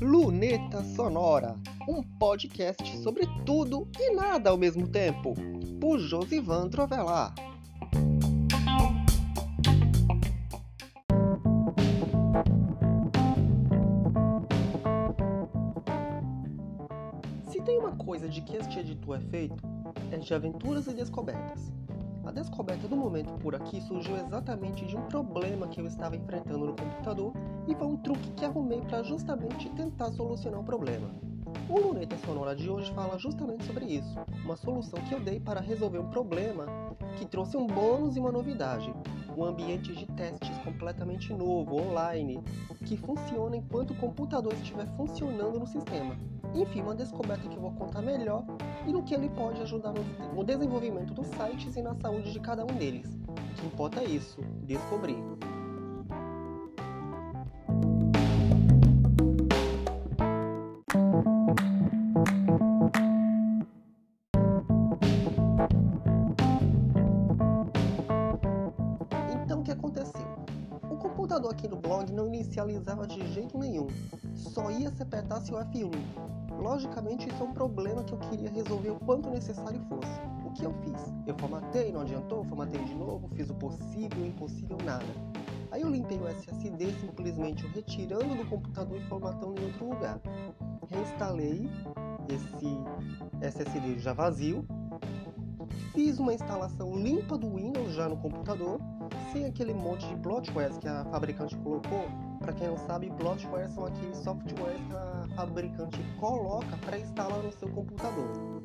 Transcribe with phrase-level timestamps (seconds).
[0.00, 1.56] Luneta Sonora,
[1.88, 5.34] um podcast sobre tudo e nada ao mesmo tempo,
[5.80, 7.34] por Josivan Trovelar.
[17.50, 19.62] Se tem uma coisa de que este editor é feito,
[20.12, 21.72] é de aventuras e descobertas.
[22.28, 26.66] A descoberta do momento por aqui surgiu exatamente de um problema que eu estava enfrentando
[26.66, 27.32] no computador
[27.66, 31.08] e foi um truque que arrumei para justamente tentar solucionar o problema.
[31.70, 34.14] O Luneta Sonora de hoje fala justamente sobre isso,
[34.44, 36.66] uma solução que eu dei para resolver um problema
[37.16, 38.92] que trouxe um bônus e uma novidade,
[39.34, 42.42] um ambiente de testes completamente novo, online,
[42.84, 46.14] que funciona enquanto o computador estiver funcionando no sistema.
[46.54, 48.44] Enfim, uma descoberta que eu vou contar melhor
[48.88, 49.92] e no que ele pode ajudar
[50.34, 53.06] no desenvolvimento dos sites e na saúde de cada um deles.
[53.28, 55.18] O que importa é isso, descobrir.
[69.44, 70.26] Então o que aconteceu?
[70.90, 73.88] O computador aqui no blog não inicializava de jeito nenhum,
[74.34, 76.37] só ia se apertasse o F1.
[76.58, 80.20] Logicamente isso é um problema que eu queria resolver o quanto necessário fosse.
[80.44, 81.12] O que eu fiz?
[81.26, 85.06] Eu formatei, não adiantou, formatei de novo, fiz o possível, o impossível, nada.
[85.70, 90.20] Aí eu limpei o SSD simplesmente o retirando do computador e formatando em outro lugar.
[90.88, 91.70] Reinstalei
[92.28, 92.76] esse
[93.40, 94.66] SSD já vazio,
[95.92, 98.80] fiz uma instalação limpa do Windows já no computador,
[99.32, 102.06] sem aquele monte de bloatwares que a fabricante colocou.
[102.38, 107.52] Para quem não sabe, bloatware são aqueles softwares que a fabricante coloca para instalar no
[107.52, 108.62] seu computador.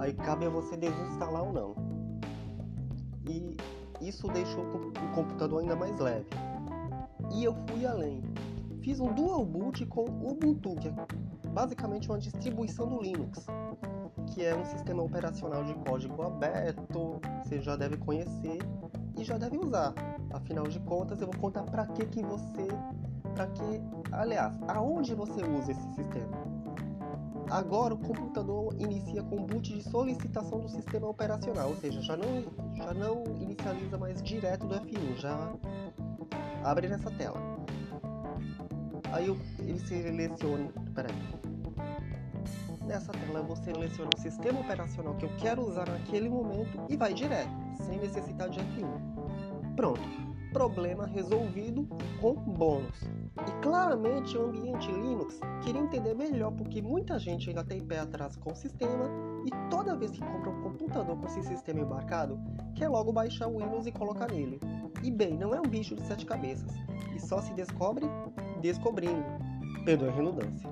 [0.00, 1.74] Aí cabe a você desinstalar ou não.
[3.28, 3.56] E
[4.00, 6.26] isso deixou o computador ainda mais leve.
[7.32, 8.22] E eu fui além.
[8.82, 10.94] Fiz um dual boot com Ubuntu, que é
[11.50, 13.46] basicamente uma distribuição do Linux,
[14.34, 18.58] que é um sistema operacional de código aberto, você já deve conhecer
[19.16, 19.94] e já deve usar.
[20.32, 22.68] Afinal de contas, eu vou contar para que que você,
[23.34, 26.52] para que, aliás, aonde você usa esse sistema.
[27.50, 32.44] Agora o computador inicia com boot de solicitação do sistema operacional, ou seja, já não,
[32.74, 35.52] já não inicializa mais direto do F1, já
[36.64, 37.38] abre nessa tela.
[39.12, 39.28] Aí
[39.58, 41.14] ele seleciona, peraí.
[42.86, 46.96] Nessa tela eu vou selecionar o sistema operacional que eu quero usar naquele momento e
[46.96, 47.50] vai direto,
[47.82, 49.74] sem necessidade de F1.
[49.76, 50.00] Pronto,
[50.52, 51.88] problema resolvido
[52.20, 53.02] com bônus.
[53.46, 58.36] E claramente o ambiente Linux queria entender melhor porque muita gente ainda tem pé atrás
[58.36, 59.10] com o sistema
[59.46, 62.38] e toda vez que compra um computador com esse sistema embarcado,
[62.74, 64.60] quer logo baixar o Windows e colocar nele.
[65.02, 66.70] E bem, não é um bicho de sete cabeças,
[67.14, 68.06] e só se descobre
[68.60, 69.24] descobrindo.
[69.84, 70.70] Perdoe a redundância.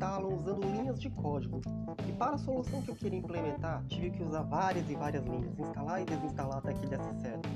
[0.00, 1.60] Instalam usando linhas de código,
[2.08, 5.58] e para a solução que eu queria implementar, tive que usar várias e várias linhas,
[5.58, 7.46] instalar e desinstalar até que desse certo.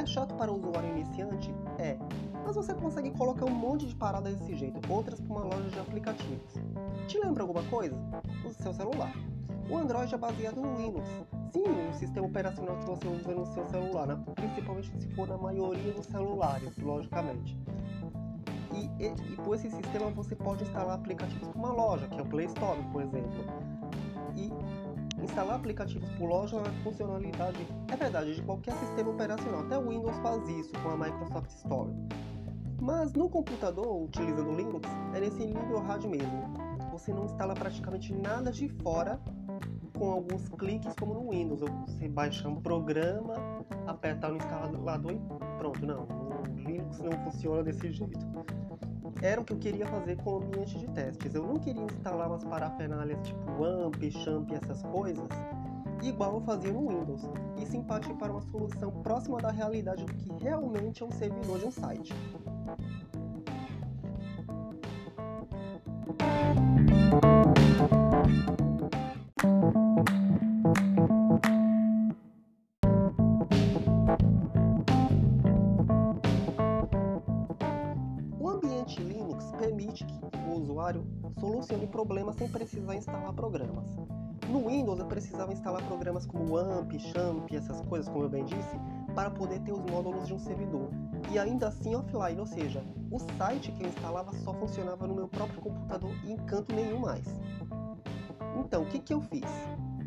[0.00, 1.54] É chato para o usuário iniciante?
[1.78, 1.96] É,
[2.44, 5.78] mas você consegue colocar um monte de paradas desse jeito, outras para uma loja de
[5.78, 6.54] aplicativos.
[7.06, 7.96] Te lembra alguma coisa?
[8.44, 9.12] O seu celular.
[9.70, 11.08] O Android é baseado no Linux.
[11.52, 14.20] Sim, o sistema operacional que você usa no seu celular, né?
[14.34, 17.56] principalmente se for na maioria dos celulares, logicamente.
[18.74, 22.22] E, e, e por esse sistema você pode instalar aplicativos para uma loja, que é
[22.22, 23.44] o Play Store, por exemplo.
[24.36, 24.52] E
[25.22, 29.60] instalar aplicativos por loja é uma funcionalidade, é verdade, de qualquer sistema operacional.
[29.60, 31.90] Até o Windows faz isso com a Microsoft Store.
[32.80, 36.54] Mas no computador, utilizando o Linux, é nesse nível hard mesmo.
[36.92, 39.18] Você não instala praticamente nada de fora
[39.96, 41.60] com alguns cliques como no Windows.
[41.60, 43.34] Você baixa um programa,
[43.86, 45.20] apertar no instalador e
[45.58, 45.86] pronto.
[45.86, 48.18] Não, o Linux não funciona desse jeito.
[49.24, 51.34] Era o que eu queria fazer com o ambiente de testes.
[51.34, 55.26] Eu não queria instalar umas parafernálias tipo AMP, Champ, essas coisas,
[56.02, 57.22] igual eu fazia no Windows,
[57.56, 61.58] e sim partir para uma solução próxima da realidade do que realmente é um servidor
[61.58, 62.14] de um site.
[81.64, 83.86] Solucione problemas sem precisar instalar programas.
[84.50, 88.78] No Windows eu precisava instalar programas como AMP, Champ, essas coisas, como eu bem disse,
[89.14, 90.90] para poder ter os módulos de um servidor.
[91.32, 95.26] E ainda assim offline, ou seja, o site que eu instalava só funcionava no meu
[95.26, 97.24] próprio computador e em canto nenhum mais.
[98.58, 99.50] Então, o que, que eu fiz?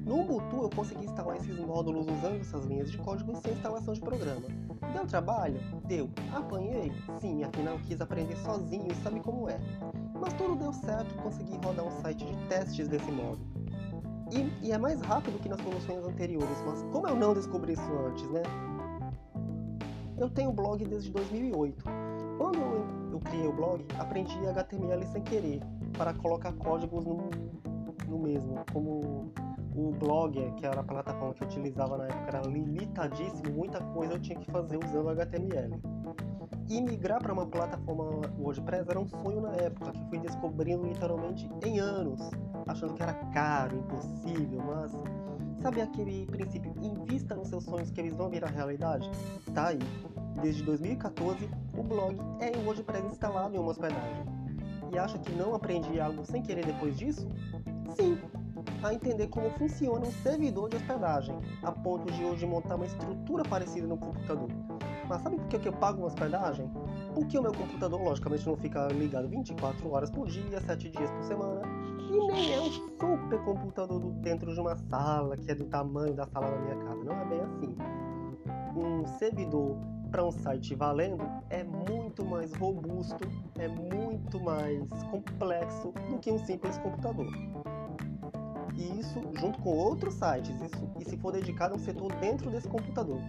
[0.05, 3.99] No Ubuntu eu consegui instalar esses módulos usando essas linhas de código sem instalação de
[3.99, 4.47] programa.
[4.93, 5.59] Deu trabalho?
[5.85, 6.09] Deu.
[6.31, 6.93] Apanhei?
[7.19, 9.59] Sim, afinal quis aprender sozinho e sabe como é.
[10.27, 13.39] Mas tudo deu certo, consegui rodar um site de testes desse modo.
[14.29, 17.93] E, e, é mais rápido que nas soluções anteriores, mas como eu não descobri isso
[18.05, 18.43] antes, né?
[20.17, 21.81] Eu tenho blog desde 2008.
[22.37, 25.61] Quando eu, eu criei o blog, aprendi HTML sem querer,
[25.97, 27.29] para colocar códigos no,
[28.09, 29.31] no mesmo, como
[29.73, 34.15] o Blogger, que era a plataforma que eu utilizava na época, era limitadíssimo, muita coisa
[34.15, 35.79] eu tinha que fazer usando HTML.
[36.69, 41.49] E migrar para uma plataforma WordPress era um sonho na época, que fui descobrindo literalmente
[41.65, 42.19] em anos,
[42.67, 44.91] achando que era caro, impossível, mas
[45.61, 49.09] sabe aquele princípio, invista nos seus sonhos que eles vão virar realidade?
[49.53, 49.79] Tá aí.
[50.41, 54.25] Desde 2014, o blog é em WordPress instalado em uma hospedagem.
[54.91, 57.27] E acha que não aprendi algo sem querer depois disso?
[57.95, 58.17] Sim,
[58.83, 63.43] a entender como funciona um servidor de hospedagem, a ponto de hoje montar uma estrutura
[63.43, 64.49] parecida no computador.
[65.07, 66.69] Mas sabe por que eu pago uma hospedagem?
[67.13, 71.23] Porque o meu computador, logicamente, não fica ligado 24 horas por dia, 7 dias por
[71.23, 71.61] semana,
[72.09, 76.25] e nem é um super computador dentro de uma sala que é do tamanho da
[76.27, 77.03] sala da minha casa.
[77.03, 77.75] Não é bem assim.
[78.75, 79.77] Um servidor
[80.11, 83.27] para um site valendo é muito mais robusto,
[83.57, 87.27] é muito mais complexo do que um simples computador
[88.77, 92.49] e isso junto com outros sites, isso, e se for dedicado a um setor dentro
[92.49, 93.21] desse computador.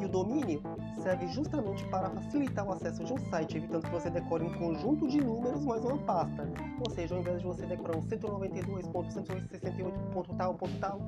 [0.00, 0.62] E o domínio
[1.02, 5.06] serve justamente para facilitar o acesso de um site, evitando que você decore um conjunto
[5.08, 6.48] de números mais uma pasta.
[6.86, 11.00] Ou seja, ao invés de você decorar um 192.168.tal.tal,